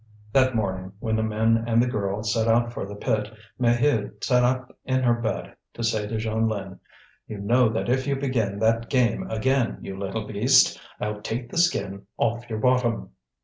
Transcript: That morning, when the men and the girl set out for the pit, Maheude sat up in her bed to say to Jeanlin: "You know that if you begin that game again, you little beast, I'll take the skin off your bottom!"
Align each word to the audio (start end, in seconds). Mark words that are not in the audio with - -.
That 0.33 0.55
morning, 0.55 0.93
when 0.97 1.15
the 1.15 1.21
men 1.21 1.63
and 1.67 1.79
the 1.79 1.85
girl 1.87 2.23
set 2.23 2.47
out 2.47 2.73
for 2.73 2.87
the 2.87 2.95
pit, 2.95 3.31
Maheude 3.59 4.23
sat 4.23 4.43
up 4.43 4.75
in 4.83 5.03
her 5.03 5.13
bed 5.13 5.55
to 5.75 5.83
say 5.83 6.07
to 6.07 6.15
Jeanlin: 6.17 6.79
"You 7.27 7.37
know 7.37 7.69
that 7.69 7.87
if 7.87 8.07
you 8.07 8.15
begin 8.15 8.57
that 8.57 8.89
game 8.89 9.29
again, 9.29 9.77
you 9.83 9.95
little 9.95 10.25
beast, 10.25 10.81
I'll 10.99 11.21
take 11.21 11.51
the 11.51 11.59
skin 11.59 12.07
off 12.17 12.49
your 12.49 12.57
bottom!" 12.57 13.11